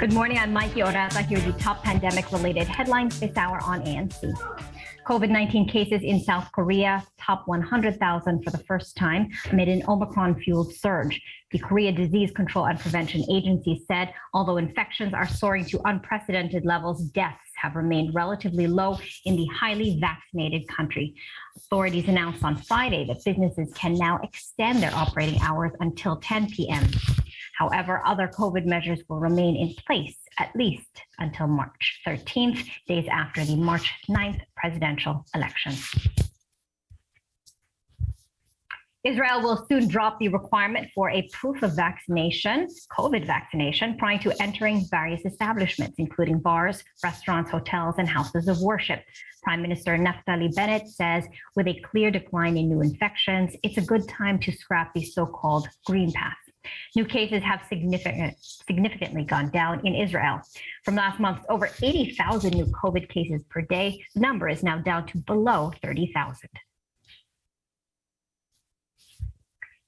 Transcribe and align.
Good 0.00 0.14
morning. 0.14 0.38
I'm 0.38 0.50
Mikey 0.54 0.80
Orata. 0.80 1.26
Here 1.26 1.36
are 1.36 1.42
the 1.42 1.58
top 1.58 1.84
pandemic 1.84 2.32
related 2.32 2.66
headlines 2.66 3.20
this 3.20 3.36
hour 3.36 3.60
on 3.62 3.82
ANC. 3.82 4.32
COVID 5.06 5.28
19 5.28 5.68
cases 5.68 6.00
in 6.02 6.20
South 6.20 6.50
Korea 6.52 7.04
top 7.18 7.46
100,000 7.46 8.42
for 8.42 8.50
the 8.50 8.64
first 8.64 8.96
time 8.96 9.28
amid 9.50 9.68
an 9.68 9.82
Omicron 9.86 10.40
fueled 10.40 10.72
surge. 10.72 11.20
The 11.50 11.58
Korea 11.58 11.92
Disease 11.92 12.30
Control 12.30 12.66
and 12.66 12.80
Prevention 12.80 13.30
Agency 13.30 13.84
said 13.86 14.14
although 14.32 14.56
infections 14.56 15.12
are 15.12 15.28
soaring 15.28 15.66
to 15.66 15.78
unprecedented 15.84 16.64
levels, 16.64 17.02
deaths 17.10 17.50
have 17.56 17.76
remained 17.76 18.14
relatively 18.14 18.66
low 18.66 18.98
in 19.26 19.36
the 19.36 19.46
highly 19.48 19.98
vaccinated 20.00 20.66
country. 20.68 21.14
Authorities 21.58 22.08
announced 22.08 22.42
on 22.42 22.56
Friday 22.56 23.04
that 23.04 23.22
businesses 23.22 23.70
can 23.74 23.92
now 23.96 24.18
extend 24.22 24.82
their 24.82 24.94
operating 24.94 25.38
hours 25.42 25.72
until 25.80 26.16
10 26.16 26.48
p.m. 26.52 26.88
However, 27.60 28.00
other 28.06 28.26
COVID 28.26 28.64
measures 28.64 29.00
will 29.06 29.20
remain 29.20 29.54
in 29.54 29.74
place 29.86 30.16
at 30.38 30.56
least 30.56 31.02
until 31.18 31.46
March 31.46 32.00
13th, 32.06 32.66
days 32.88 33.06
after 33.12 33.44
the 33.44 33.54
March 33.54 33.92
9th 34.08 34.40
presidential 34.56 35.26
election. 35.34 35.74
Israel 39.04 39.42
will 39.42 39.66
soon 39.68 39.88
drop 39.88 40.18
the 40.18 40.28
requirement 40.28 40.88
for 40.94 41.10
a 41.10 41.28
proof 41.32 41.62
of 41.62 41.76
vaccination, 41.76 42.66
COVID 42.98 43.26
vaccination, 43.26 43.98
prior 43.98 44.18
to 44.20 44.32
entering 44.42 44.86
various 44.90 45.26
establishments, 45.26 45.96
including 45.98 46.38
bars, 46.38 46.82
restaurants, 47.04 47.50
hotels, 47.50 47.96
and 47.98 48.08
houses 48.08 48.48
of 48.48 48.58
worship. 48.62 49.02
Prime 49.42 49.60
Minister 49.60 49.98
Naftali 49.98 50.54
Bennett 50.54 50.88
says 50.88 51.26
with 51.56 51.66
a 51.66 51.78
clear 51.90 52.10
decline 52.10 52.56
in 52.56 52.70
new 52.70 52.80
infections, 52.80 53.54
it's 53.62 53.76
a 53.76 53.82
good 53.82 54.08
time 54.08 54.38
to 54.38 54.52
scrap 54.52 54.94
the 54.94 55.04
so 55.04 55.26
called 55.26 55.68
green 55.84 56.10
pass. 56.12 56.36
New 56.96 57.04
cases 57.04 57.42
have 57.42 57.62
significant, 57.68 58.36
significantly 58.40 59.24
gone 59.24 59.50
down 59.50 59.86
in 59.86 59.94
Israel. 59.94 60.40
From 60.84 60.96
last 60.96 61.20
month's 61.20 61.44
over 61.48 61.68
80,000 61.82 62.54
new 62.54 62.66
COVID 62.66 63.08
cases 63.08 63.42
per 63.48 63.62
day, 63.62 64.02
the 64.14 64.20
number 64.20 64.48
is 64.48 64.62
now 64.62 64.78
down 64.78 65.06
to 65.08 65.18
below 65.18 65.72
30,000. 65.82 66.48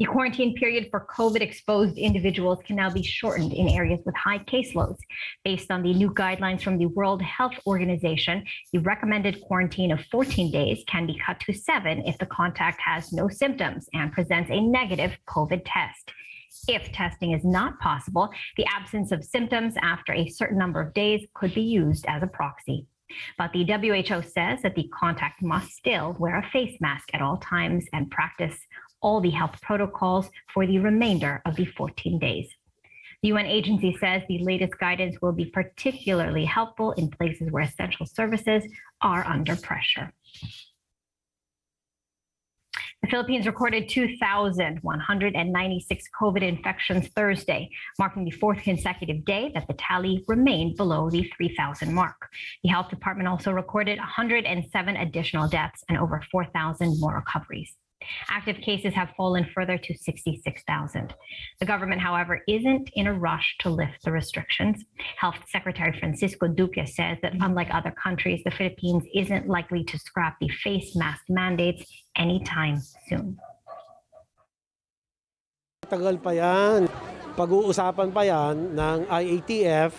The 0.00 0.06
quarantine 0.06 0.54
period 0.54 0.88
for 0.90 1.06
COVID 1.14 1.42
exposed 1.42 1.98
individuals 1.98 2.60
can 2.66 2.76
now 2.76 2.88
be 2.88 3.02
shortened 3.02 3.52
in 3.52 3.68
areas 3.68 4.00
with 4.06 4.16
high 4.16 4.38
caseloads. 4.38 4.96
Based 5.44 5.70
on 5.70 5.82
the 5.82 5.92
new 5.92 6.08
guidelines 6.08 6.62
from 6.62 6.78
the 6.78 6.86
World 6.86 7.20
Health 7.20 7.52
Organization, 7.66 8.42
the 8.72 8.78
recommended 8.78 9.42
quarantine 9.42 9.92
of 9.92 10.00
14 10.06 10.50
days 10.50 10.82
can 10.86 11.06
be 11.06 11.20
cut 11.26 11.38
to 11.40 11.52
seven 11.52 12.02
if 12.06 12.16
the 12.16 12.24
contact 12.24 12.80
has 12.80 13.12
no 13.12 13.28
symptoms 13.28 13.90
and 13.92 14.10
presents 14.10 14.50
a 14.50 14.62
negative 14.62 15.18
COVID 15.28 15.60
test. 15.66 16.12
If 16.68 16.92
testing 16.92 17.32
is 17.32 17.44
not 17.44 17.78
possible, 17.80 18.30
the 18.56 18.66
absence 18.66 19.12
of 19.12 19.24
symptoms 19.24 19.74
after 19.82 20.12
a 20.12 20.28
certain 20.28 20.58
number 20.58 20.80
of 20.80 20.94
days 20.94 21.26
could 21.34 21.54
be 21.54 21.62
used 21.62 22.04
as 22.08 22.22
a 22.22 22.26
proxy. 22.26 22.86
But 23.38 23.52
the 23.52 23.64
WHO 23.64 24.22
says 24.22 24.62
that 24.62 24.74
the 24.74 24.88
contact 24.94 25.42
must 25.42 25.72
still 25.72 26.16
wear 26.18 26.38
a 26.38 26.50
face 26.50 26.80
mask 26.80 27.08
at 27.12 27.22
all 27.22 27.38
times 27.38 27.86
and 27.92 28.10
practice 28.10 28.56
all 29.00 29.20
the 29.20 29.30
health 29.30 29.60
protocols 29.62 30.30
for 30.52 30.66
the 30.66 30.78
remainder 30.78 31.42
of 31.46 31.56
the 31.56 31.64
14 31.64 32.18
days. 32.18 32.48
The 33.22 33.28
UN 33.28 33.46
agency 33.46 33.96
says 34.00 34.22
the 34.28 34.38
latest 34.38 34.78
guidance 34.78 35.16
will 35.20 35.32
be 35.32 35.44
particularly 35.44 36.44
helpful 36.44 36.92
in 36.92 37.10
places 37.10 37.50
where 37.50 37.64
essential 37.64 38.06
services 38.06 38.64
are 39.02 39.26
under 39.26 39.56
pressure. 39.56 40.12
Philippines 43.10 43.46
recorded 43.46 43.88
2,196 43.88 46.04
COVID 46.20 46.42
infections 46.42 47.08
Thursday, 47.08 47.68
marking 47.98 48.24
the 48.24 48.30
fourth 48.30 48.62
consecutive 48.62 49.24
day 49.24 49.50
that 49.54 49.66
the 49.66 49.74
tally 49.74 50.24
remained 50.28 50.76
below 50.76 51.10
the 51.10 51.28
3,000 51.36 51.92
mark. 51.92 52.30
The 52.62 52.68
health 52.68 52.88
department 52.88 53.28
also 53.28 53.50
recorded 53.50 53.98
107 53.98 54.96
additional 54.96 55.48
deaths 55.48 55.82
and 55.88 55.98
over 55.98 56.22
4,000 56.30 57.00
more 57.00 57.16
recoveries. 57.16 57.74
Active 58.28 58.58
cases 58.64 58.94
have 58.94 59.10
fallen 59.16 59.46
further 59.54 59.76
to 59.76 59.92
66,000. 59.94 61.14
The 61.60 61.66
government, 61.66 62.00
however, 62.00 62.40
isn't 62.48 62.90
in 62.94 63.06
a 63.06 63.12
rush 63.12 63.56
to 63.60 63.70
lift 63.70 64.04
the 64.04 64.12
restrictions. 64.12 64.84
Health 65.16 65.36
Secretary 65.48 65.92
Francisco 65.98 66.48
Duque 66.48 66.86
says 66.86 67.18
that 67.22 67.34
unlike 67.40 67.68
other 67.72 67.92
countries, 67.92 68.40
the 68.44 68.50
Philippines 68.50 69.04
isn't 69.14 69.48
likely 69.48 69.84
to 69.84 69.98
scrap 69.98 70.36
the 70.40 70.48
face 70.48 70.96
mask 70.96 71.22
mandates 71.28 71.84
anytime 72.16 72.80
soon. 73.08 73.36
Tagal 75.90 76.22
pa 76.22 76.30
yan. 76.30 76.86
Pag-uusapan 77.34 78.08
pa 78.14 78.22
yan 78.22 78.78
ng 78.78 78.98
IATF 79.10 79.92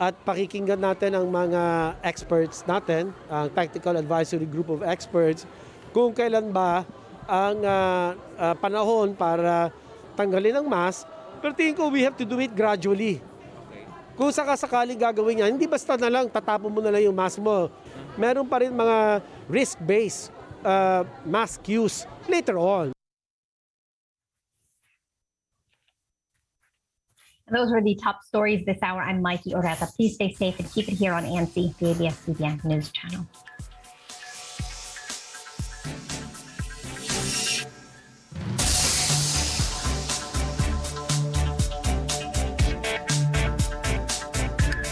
at 0.00 0.16
pakikinggan 0.24 0.80
natin 0.80 1.12
ang 1.12 1.28
mga 1.28 1.94
experts 2.00 2.64
natin, 2.64 3.12
ang 3.28 3.52
Technical 3.52 4.00
Advisory 4.00 4.48
Group 4.48 4.72
of 4.72 4.80
Experts, 4.80 5.44
kung 5.92 6.16
kailan 6.16 6.50
ba 6.50 6.88
ang 7.28 7.58
ah, 7.64 8.16
ah, 8.38 8.54
panahon 8.56 9.12
para 9.12 9.72
tanggalin 10.14 10.60
ang 10.60 10.66
mask. 10.68 11.08
Pero 11.40 11.52
tingin 11.56 11.76
ko 11.76 11.88
we 11.88 12.04
have 12.04 12.16
to 12.16 12.24
do 12.28 12.38
it 12.40 12.52
gradually. 12.52 13.20
Kung 14.20 14.28
sakasakaling 14.28 15.00
gagawin 15.00 15.40
niya, 15.40 15.48
hindi 15.48 15.64
basta 15.64 15.96
na 15.96 16.12
lang 16.12 16.28
tatapon 16.28 16.68
mo 16.68 16.84
na 16.84 16.92
lang 16.92 17.08
yung 17.08 17.16
mask 17.16 17.40
mo. 17.40 17.72
Meron 18.20 18.44
pa 18.44 18.60
rin 18.60 18.72
mga 18.72 19.24
risk-based 19.48 20.28
ah, 20.64 21.02
mask 21.24 21.64
use 21.68 22.04
later 22.28 22.60
on. 22.60 22.92
Those 27.50 27.74
were 27.74 27.82
the 27.82 27.98
top 27.98 28.22
stories 28.22 28.62
this 28.62 28.78
hour. 28.78 29.02
I'm 29.02 29.20
Mikey 29.22 29.58
Oreta. 29.58 29.90
Please 29.96 30.14
stay 30.14 30.30
safe 30.30 30.54
and 30.60 30.70
keep 30.70 30.86
it 30.86 30.94
here 30.94 31.12
on 31.12 31.26
ANC, 31.26 31.74
the 31.82 31.90
ABS-CBN 31.90 32.62
News 32.62 32.94
Channel. 32.94 33.26